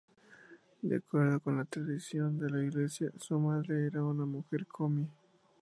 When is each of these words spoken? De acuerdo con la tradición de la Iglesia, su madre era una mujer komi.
De 0.81 0.95
acuerdo 0.95 1.39
con 1.41 1.57
la 1.59 1.65
tradición 1.65 2.39
de 2.39 2.49
la 2.49 2.63
Iglesia, 2.63 3.11
su 3.19 3.39
madre 3.39 3.85
era 3.85 4.03
una 4.03 4.25
mujer 4.25 4.65
komi. 4.65 5.07